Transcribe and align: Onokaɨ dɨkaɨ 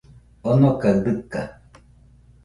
Onokaɨ 0.49 0.91
dɨkaɨ 1.03 1.47